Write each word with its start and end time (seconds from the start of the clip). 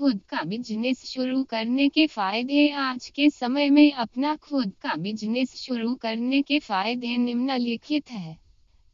खुद 0.00 0.20
का 0.28 0.42
बिज़नेस 0.42 1.04
शुरू 1.04 1.42
करने 1.44 1.88
के 1.88 2.06
फ़ायदे 2.06 2.68
आज 2.70 3.08
के 3.08 3.28
समय 3.30 3.70
में 3.70 3.92
अपना 3.92 4.36
खुद 4.36 4.72
का 4.82 4.94
बिज़नेस 4.94 5.54
शुरू 5.56 5.94
करने 5.94 6.40
के 6.42 6.58
फ़ायदे 6.58 7.16
निम्नलिखित 7.16 8.10
है। 8.10 8.38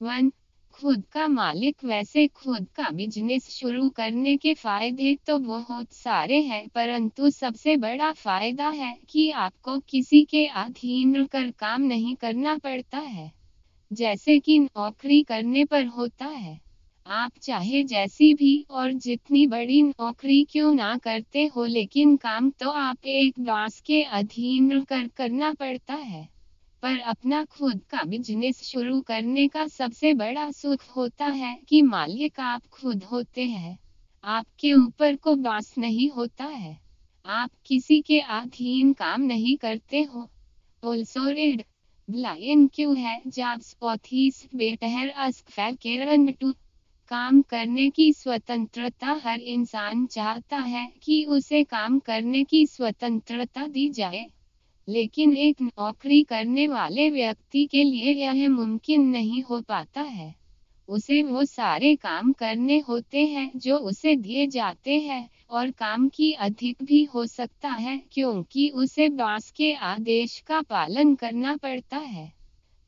वन, 0.00 0.32
खुद 0.74 1.04
का 1.12 1.28
मालिक 1.28 1.84
वैसे 1.84 2.26
खुद 2.26 2.66
का 2.76 2.90
बिज़नेस 2.90 3.48
शुरू 3.50 3.88
करने 3.90 4.36
के 4.36 4.54
फ़ायदे 4.54 5.14
तो 5.26 5.38
बहुत 5.38 5.92
सारे 5.92 6.40
हैं, 6.40 6.68
परंतु 6.68 7.30
सबसे 7.30 7.76
बड़ा 7.76 8.12
फ़ायदा 8.12 8.68
है 8.68 8.98
कि 9.08 9.30
आपको 9.30 9.78
किसी 9.80 10.24
के 10.24 10.46
अधीन 10.46 11.26
कर 11.26 11.50
काम 11.50 11.82
नहीं 11.82 12.16
करना 12.16 12.56
पड़ता 12.58 12.98
है। 12.98 13.32
जैसे 13.92 14.38
कि 14.40 14.58
नौकरी 14.58 15.22
करने 15.22 15.64
पर 15.64 15.86
होता 15.86 16.26
है। 16.26 16.65
आप 17.08 17.32
चाहे 17.42 17.84
जैसी 17.84 18.34
भी 18.34 18.66
और 18.70 18.92
जितनी 18.92 19.46
बड़ी 19.46 19.82
नौकरी 19.82 20.44
क्यों 20.44 20.74
ना 20.74 20.98
करते 20.98 21.46
हो, 21.46 21.64
लेकिन 21.64 22.16
काम 22.16 22.50
तो 22.50 22.70
आप 22.70 22.98
एक 23.06 23.34
बॉस 23.40 23.80
के 23.80 24.02
अधीन 24.02 24.84
कर, 24.84 25.08
करना 25.08 25.52
पड़ता 25.52 25.94
है। 25.94 26.28
पर 26.82 26.98
अपना 26.98 27.44
खुद 27.44 27.80
का 27.90 28.02
बिज़नेस 28.02 28.62
शुरू 28.62 29.00
करने 29.00 29.48
का 29.48 29.66
सबसे 29.66 30.14
बड़ा 30.14 30.50
सुख 30.50 30.96
होता 30.96 31.26
है 31.26 31.58
कि 31.68 31.82
मालिक 31.82 32.40
आप 32.40 32.62
खुद 32.66 33.04
होते 33.04 33.44
हैं। 33.44 33.78
आपके 34.24 34.72
ऊपर 34.72 35.16
को 35.16 35.34
बॉस 35.34 35.78
नहीं 35.78 36.10
होता 36.10 36.44
है। 36.44 36.80
आप 37.26 37.50
किसी 37.66 38.00
के 38.00 38.20
अधीन 38.20 38.92
काम 38.92 39.22
नहीं 39.22 39.56
करते 39.56 40.02
हो। 40.02 40.30
ऑल्सो 40.84 41.30
रेड 41.30 41.62
ब्लाइन 42.10 42.66
क्यों 42.66 42.98
है? 42.98 43.22
जॉब्स 43.26 43.72
पॉथीस 43.72 44.48
बेटर 44.54 45.08
अस्क 45.08 45.50
फैकेरन 45.50 46.32
टू 46.32 46.54
काम 47.08 47.42
करने 47.42 47.90
की 47.90 48.12
स्वतंत्रता 48.12 49.20
हर 49.24 49.40
इंसान 49.40 50.06
चाहता 50.06 50.56
है 50.56 50.92
कि 51.02 51.24
उसे 51.24 51.64
काम 51.64 51.98
करने 51.98 52.44
की 52.44 52.66
स्वतंत्रता 52.66 53.66
दी 53.66 53.88
जाए। 53.90 54.26
लेकिन 54.88 55.36
एक 55.36 55.62
नौकरी 55.62 56.22
करने 56.22 56.68
वाले 56.68 57.10
व्यक्ति 57.10 57.66
के 57.66 57.84
लिए 57.84 58.12
यह 58.14 58.48
मुमकिन 58.48 59.08
नहीं 59.08 59.42
हो 59.42 59.60
पाता 59.60 60.02
है। 60.02 60.34
उसे 60.88 61.22
वो 61.22 61.44
सारे 61.44 61.96
काम 61.96 62.32
करने 62.32 62.78
होते 62.78 63.26
हैं 63.26 63.50
जो 63.56 63.78
उसे 63.78 64.16
दिए 64.16 64.46
जाते 64.46 64.98
हैं 65.00 65.30
और 65.50 65.70
काम 65.70 66.08
की 66.08 66.32
अधिक 66.32 66.76
भी 66.82 67.04
हो 67.04 67.26
सकता 67.26 67.68
है 67.68 68.02
क्योंकि 68.12 68.68
उसे 68.68 69.08
बॉस 69.08 69.50
के 69.50 69.72
आदेश 69.74 70.40
का 70.40 70.60
पालन 70.60 71.14
करना 71.14 71.56
पड़ता 71.56 71.96
है। 71.96 72.35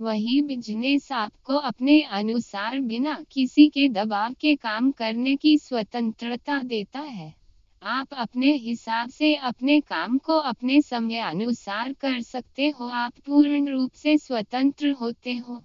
वही 0.00 0.40
बिज़नेस 0.42 1.12
आपको 1.12 1.56
अपने 1.56 2.00
अनुसार 2.02 2.80
बिना 2.80 3.24
किसी 3.32 3.68
के 3.68 3.88
दबाव 3.88 4.32
के 4.32 4.56
काम 4.56 4.90
करने 4.92 5.36
की 5.36 5.58
स्वतंत्रता 5.58 6.62
देता 6.62 7.00
है। 7.00 7.34
आप 7.82 8.14
अपने 8.14 8.52
हिसाब 8.52 9.08
से 9.08 9.34
अपने 9.34 9.80
काम 9.80 10.18
को 10.18 10.32
अपने 10.32 10.82
समय 10.82 11.18
अनुसार 11.18 11.92
कर 11.92 12.20
सकते 12.20 12.68
हो, 12.68 12.88
आप 12.88 13.12
पूर्ण 13.26 13.68
रूप 13.68 13.92
से 13.92 14.18
स्वतंत्र 14.18 14.90
होते 14.90 15.34
हो। 15.34 15.62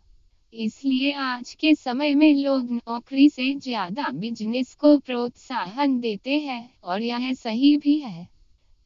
इसलिए 0.53 1.11
आज 1.11 1.53
के 1.53 1.75
समय 1.75 2.15
में 2.15 2.33
लोग 2.35 2.71
नौकरी 2.71 3.29
से 3.29 3.53
ज़्यादा 3.53 4.09
बिज़नेस 4.09 4.75
को 4.75 4.97
प्रोत्साहन 4.97 5.99
देते 5.99 6.39
हैं 6.39 6.73
और 6.83 7.02
यह 7.02 7.33
सही 7.33 7.77
भी 7.77 7.99
है। 7.99 8.27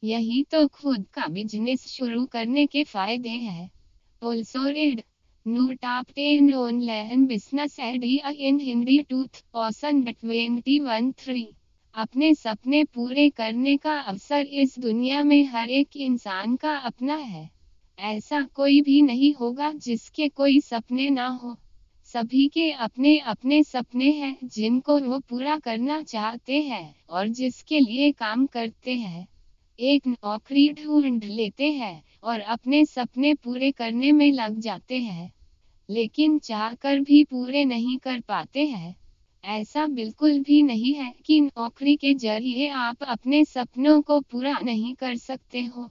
यही 0.04 0.42
तो 0.42 0.66
खुद 0.66 1.06
का 1.14 1.26
बिज़नेस 1.26 1.86
शुरू 1.86 2.26
करने 2.26 2.66
के 2.66 2.84
फ़ायदे 2.84 3.28
हैं। 3.28 3.70
Also 4.22 4.68
Business 5.46 5.78
idea 7.78 8.32
in 8.38 8.58
Hindi 8.58 9.06
2021-3 9.12 11.54
अपने 11.94 12.34
सपने 12.34 12.84
पूरे 12.84 13.30
करने 13.30 13.76
का 13.76 14.00
अवसर 14.00 14.40
इस 14.40 14.78
दुनिया 14.78 15.22
में 15.22 15.44
हर 15.44 15.70
एक 15.70 15.88
इंसान 15.96 16.56
का 16.56 16.76
अपना 16.76 17.14
है। 17.14 17.50
ऐसा 17.98 18.48
कोई 18.54 18.80
भी 18.80 19.02
नहीं 19.02 19.34
होगा 19.34 19.72
जिसके 19.72 20.28
कोई 20.28 20.60
सपने 20.60 21.10
ना 21.10 21.26
हो। 21.26 21.56
सभी 22.04 22.48
के 22.48 22.70
अपने 22.70 23.18
अपने 23.18 23.62
सपने 23.62 24.10
हैं, 24.10 24.38
जिनको 24.44 24.98
वो 24.98 25.18
पूरा 25.18 25.58
करना 25.58 26.02
चाहते 26.02 26.62
हैं 26.62 26.94
और 27.10 27.28
जिसके 27.28 27.80
लिए 27.80 28.12
काम 28.12 28.46
करते 28.46 28.94
हैं। 28.94 29.28
एक 29.80 30.06
नौकरी 30.06 30.68
ढूंढ 30.68 31.24
लेते 31.24 31.70
हैं 31.70 32.04
और 32.24 32.40
अपने 32.40 32.84
सपने 32.84 33.34
पूरे 33.34 33.70
करने 33.70 34.12
में 34.12 34.32
लग 34.32 34.58
जाते 34.58 34.98
हैं। 34.98 35.35
लेकिन 35.88 36.38
चाह 36.38 36.74
कर 36.74 37.00
भी 37.00 37.24
पूरे 37.24 37.64
नहीं 37.64 37.98
कर 37.98 38.20
पाते 38.20 38.66
हैं। 38.66 38.94
ऐसा 39.44 39.86
बिल्कुल 39.86 40.38
भी 40.40 40.62
नहीं 40.62 40.94
है 40.94 41.12
कि 41.26 41.40
नौकरी 41.40 41.96
के 41.96 42.14
ज़रिए 42.14 42.68
आप 42.68 43.02
अपने 43.02 43.44
सपनों 43.44 44.02
को 44.02 44.20
पूरा 44.20 44.58
नहीं 44.58 44.94
कर 44.94 45.16
सकते 45.16 45.64
हो। 45.64 45.90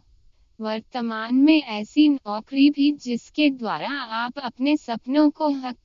वर्तमान 0.60 1.36
में 1.36 1.62
ऐसी 1.62 2.10
नौकरी 2.10 2.70
भी 2.70 2.92
जिसके 2.92 3.50
द्वारा 3.50 3.90
आप 3.92 4.40
अपने 4.40 4.78
सपनों 4.78 5.30
को 5.30 5.50
हक 5.50 5.78